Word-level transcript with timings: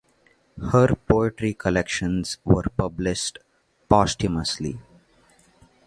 Her 0.71 0.95
poetry 0.95 1.53
collections 1.53 2.39
were 2.43 2.63
published 2.75 3.37
posthumously. 3.87 4.79